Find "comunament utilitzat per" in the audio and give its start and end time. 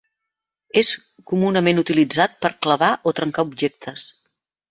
1.31-2.51